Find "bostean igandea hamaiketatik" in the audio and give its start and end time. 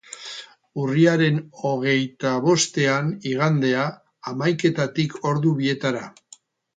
2.45-5.15